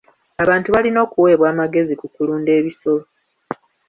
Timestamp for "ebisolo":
2.59-3.03